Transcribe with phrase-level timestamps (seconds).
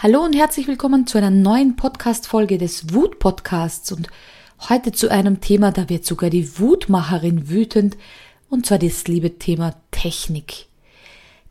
[0.00, 4.06] Hallo und herzlich willkommen zu einer neuen Podcast-Folge des Wut-Podcasts und
[4.68, 7.96] heute zu einem Thema, da wird sogar die Wutmacherin wütend
[8.48, 10.66] und zwar das liebe Thema Technik.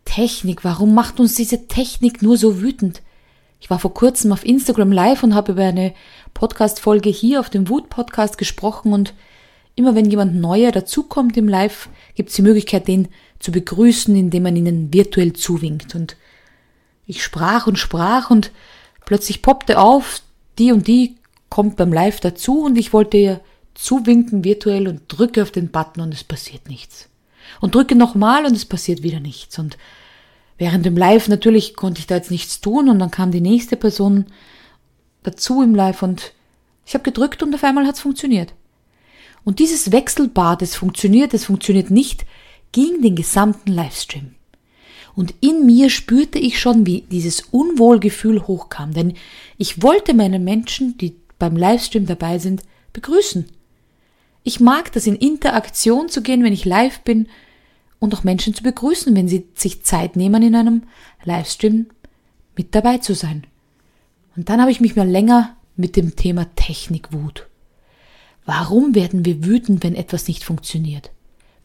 [0.05, 3.02] Technik, warum macht uns diese Technik nur so wütend?
[3.59, 5.94] Ich war vor kurzem auf Instagram live und habe über eine
[6.34, 9.14] Podcast-Folge hier auf dem Wut-Podcast gesprochen und
[9.75, 14.44] immer wenn jemand neuer dazukommt im Live, gibt es die Möglichkeit, den zu begrüßen, indem
[14.44, 16.16] man ihnen virtuell zuwinkt und
[17.07, 18.52] ich sprach und sprach und
[19.05, 20.21] plötzlich poppte auf,
[20.59, 21.16] die und die
[21.49, 23.41] kommt beim Live dazu und ich wollte ihr
[23.73, 27.09] zuwinken virtuell und drücke auf den Button und es passiert nichts.
[27.61, 29.57] Und drücke nochmal und es passiert wieder nichts.
[29.57, 29.77] Und
[30.57, 33.77] während dem Live natürlich konnte ich da jetzt nichts tun und dann kam die nächste
[33.77, 34.25] Person
[35.23, 36.33] dazu im Live und
[36.86, 38.53] ich habe gedrückt und auf einmal hat es funktioniert.
[39.45, 42.25] Und dieses Wechselbad, es funktioniert, es funktioniert nicht,
[42.73, 44.36] ging den gesamten Livestream.
[45.18, 49.16] Und in mir spürte ich schon, wie dieses Unwohlgefühl hochkam, denn
[49.58, 52.62] ich wollte meine Menschen, die beim Livestream dabei sind,
[52.94, 53.48] begrüßen.
[54.44, 57.30] Ich mag das in Interaktion zu gehen, wenn ich live bin
[57.98, 60.84] und auch Menschen zu begrüßen, wenn sie sich Zeit nehmen, in einem
[61.23, 61.88] Livestream
[62.56, 63.48] mit dabei zu sein.
[64.36, 67.48] Und dann habe ich mich mal länger mit dem Thema Technikwut.
[68.45, 71.10] Warum werden wir wütend, wenn etwas nicht funktioniert?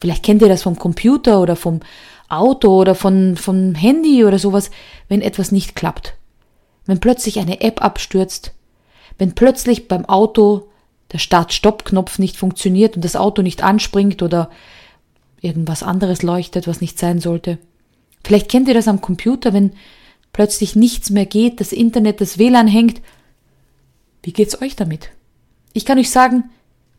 [0.03, 1.79] Vielleicht kennt ihr das vom Computer oder vom
[2.27, 4.69] Auto oder von, vom Handy oder sowas,
[5.07, 6.15] wenn etwas nicht klappt.
[6.85, 8.51] Wenn plötzlich eine App abstürzt,
[9.17, 10.67] wenn plötzlich beim Auto
[11.13, 14.49] der Start-Stopp-Knopf nicht funktioniert und das Auto nicht anspringt oder
[15.39, 17.57] irgendwas anderes leuchtet, was nicht sein sollte.
[18.25, 19.71] Vielleicht kennt ihr das am Computer, wenn
[20.33, 22.99] plötzlich nichts mehr geht, das Internet, das WLAN hängt.
[24.21, 25.11] Wie geht's euch damit?
[25.71, 26.49] Ich kann euch sagen,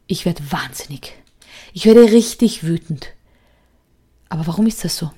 [0.07, 1.23] ich werde wahnsinnig.
[1.77, 3.09] Ich werde richtig wütend.
[4.29, 5.11] Aber warum ist das so?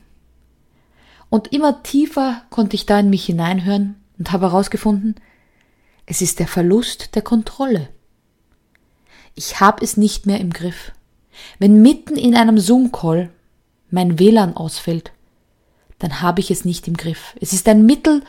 [1.28, 5.16] Und immer tiefer konnte ich da in mich hineinhören und habe herausgefunden,
[6.06, 7.90] es ist der Verlust der Kontrolle.
[9.34, 10.92] Ich habe es nicht mehr im Griff.
[11.58, 13.28] Wenn mitten in einem Zoom-Call
[13.90, 15.12] mein WLAN ausfällt,
[15.98, 17.34] dann habe ich es nicht im Griff.
[17.38, 18.22] Es ist ein Mittel,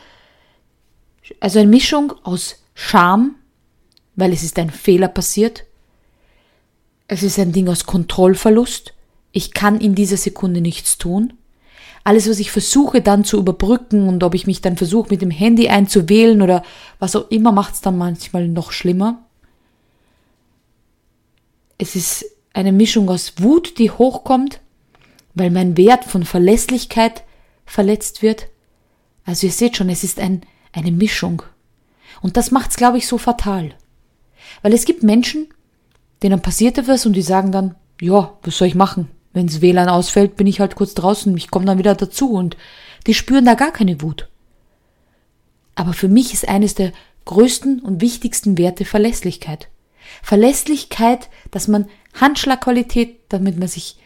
[1.40, 3.36] also eine Mischung aus Scham,
[4.16, 5.64] weil es ist ein Fehler passiert.
[7.08, 8.94] Es ist ein Ding aus Kontrollverlust.
[9.32, 11.32] Ich kann in dieser Sekunde nichts tun
[12.08, 15.30] alles, was ich versuche dann zu überbrücken und ob ich mich dann versuche mit dem
[15.30, 16.62] Handy einzuwählen oder
[16.98, 19.26] was auch immer, macht es dann manchmal noch schlimmer.
[21.76, 22.24] Es ist
[22.54, 24.60] eine Mischung aus Wut, die hochkommt,
[25.34, 27.24] weil mein Wert von Verlässlichkeit
[27.66, 28.48] verletzt wird.
[29.26, 30.40] Also ihr seht schon, es ist ein,
[30.72, 31.42] eine Mischung.
[32.22, 33.74] Und das macht es, glaube ich, so fatal.
[34.62, 35.48] Weil es gibt Menschen,
[36.22, 39.08] denen passiert etwas und die sagen dann, ja, was soll ich machen?
[39.32, 42.56] Wenns WLAN ausfällt, bin ich halt kurz draußen, ich komme dann wieder dazu und
[43.06, 44.28] die spüren da gar keine Wut.
[45.74, 46.92] Aber für mich ist eines der
[47.24, 49.68] größten und wichtigsten Werte Verlässlichkeit.
[50.22, 53.98] Verlässlichkeit, dass man Handschlagqualität, damit man sich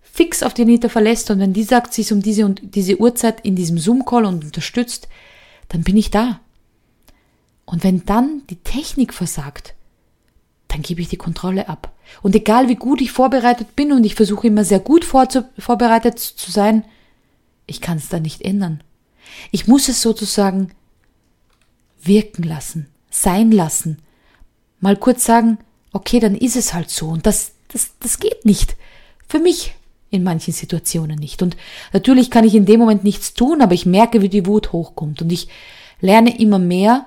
[0.00, 2.98] fix auf die Anita verlässt und wenn die sagt, sie ist um diese und diese
[2.98, 5.08] Uhrzeit in diesem Zoom-Call und unterstützt,
[5.68, 6.40] dann bin ich da.
[7.64, 9.74] Und wenn dann die Technik versagt,
[10.70, 11.92] dann gebe ich die Kontrolle ab.
[12.22, 16.50] Und egal wie gut ich vorbereitet bin und ich versuche immer sehr gut vorbereitet zu
[16.50, 16.84] sein,
[17.66, 18.82] ich kann es da nicht ändern.
[19.50, 20.70] Ich muss es sozusagen
[22.02, 23.98] wirken lassen, sein lassen.
[24.80, 25.58] Mal kurz sagen,
[25.92, 27.08] okay, dann ist es halt so.
[27.08, 28.76] Und das, das, das geht nicht.
[29.28, 29.74] Für mich
[30.10, 31.42] in manchen Situationen nicht.
[31.42, 31.56] Und
[31.92, 35.22] natürlich kann ich in dem Moment nichts tun, aber ich merke, wie die Wut hochkommt.
[35.22, 35.48] Und ich
[36.00, 37.06] lerne immer mehr,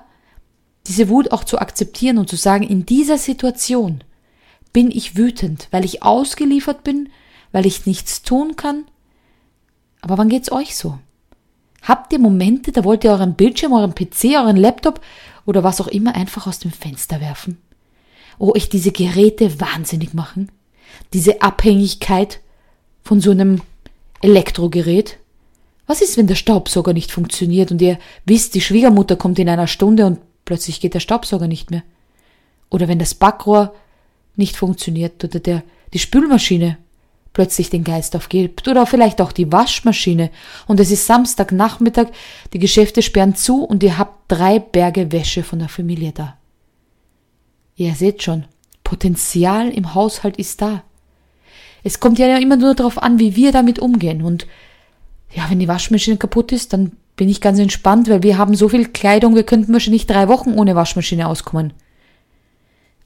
[0.86, 4.04] diese Wut auch zu akzeptieren und zu sagen, in dieser Situation
[4.72, 7.08] bin ich wütend, weil ich ausgeliefert bin,
[7.52, 8.84] weil ich nichts tun kann.
[10.00, 10.98] Aber wann geht's euch so?
[11.82, 15.00] Habt ihr Momente, da wollt ihr euren Bildschirm, euren PC, euren Laptop
[15.46, 17.58] oder was auch immer einfach aus dem Fenster werfen?
[18.38, 20.50] Oh, euch diese Geräte wahnsinnig machen?
[21.12, 22.40] Diese Abhängigkeit
[23.02, 23.60] von so einem
[24.22, 25.18] Elektrogerät?
[25.86, 29.66] Was ist, wenn der Staubsauger nicht funktioniert und ihr wisst, die Schwiegermutter kommt in einer
[29.66, 31.82] Stunde und plötzlich geht der Staubsauger nicht mehr?
[32.70, 33.74] Oder wenn das Backrohr
[34.36, 35.62] nicht funktioniert oder der,
[35.92, 36.78] die Spülmaschine
[37.32, 40.30] plötzlich den Geist aufgibt oder vielleicht auch die Waschmaschine
[40.66, 42.08] und es ist Samstagnachmittag,
[42.52, 46.38] die Geschäfte sperren zu und ihr habt drei Berge Wäsche von der Familie da.
[47.76, 48.44] Ihr seht schon,
[48.84, 50.84] Potenzial im Haushalt ist da.
[51.82, 54.46] Es kommt ja immer nur darauf an, wie wir damit umgehen und
[55.34, 58.68] ja, wenn die Waschmaschine kaputt ist, dann bin ich ganz entspannt, weil wir haben so
[58.68, 61.72] viel Kleidung, wir könnten wahrscheinlich drei Wochen ohne Waschmaschine auskommen.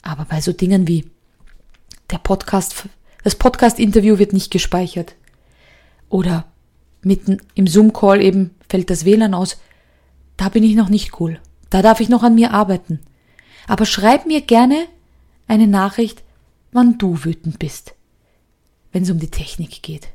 [0.02, 1.10] Aber bei so Dingen wie
[2.10, 2.84] der Podcast,
[3.24, 5.14] das Podcast-Interview wird nicht gespeichert.
[6.08, 6.46] Oder
[7.02, 9.60] mitten im Zoom-Call eben fällt das WLAN aus.
[10.36, 11.38] Da bin ich noch nicht cool.
[11.68, 13.00] Da darf ich noch an mir arbeiten.
[13.66, 14.86] Aber schreib mir gerne
[15.46, 16.22] eine Nachricht,
[16.72, 17.94] wann du wütend bist,
[18.92, 20.08] wenn es um die Technik geht.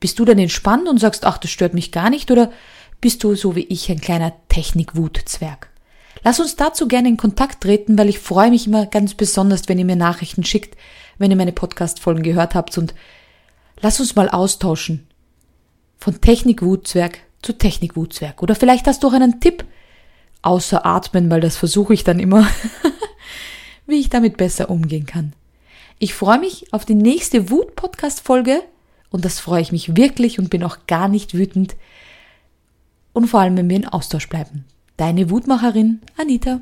[0.00, 2.52] Bist du dann entspannt und sagst, ach, das stört mich gar nicht, oder
[3.00, 5.70] bist du so wie ich ein kleiner Technikwutzwerg?
[6.22, 9.78] Lass uns dazu gerne in Kontakt treten, weil ich freue mich immer ganz besonders, wenn
[9.78, 10.76] ihr mir Nachrichten schickt,
[11.18, 12.94] wenn ihr meine Podcast-Folgen gehört habt und
[13.80, 15.06] lass uns mal austauschen.
[15.98, 18.42] Von Technikwutzwerg zu Technikwutzwerg.
[18.42, 19.64] Oder vielleicht hast du auch einen Tipp,
[20.42, 22.48] außer atmen, weil das versuche ich dann immer,
[23.86, 25.32] wie ich damit besser umgehen kann.
[25.98, 28.62] Ich freue mich auf die nächste Wut-Podcast-Folge
[29.10, 31.76] und das freue ich mich wirklich und bin auch gar nicht wütend.
[33.16, 34.66] Und vor allem, wenn wir in Austausch bleiben.
[34.98, 36.60] Deine Wutmacherin Anita.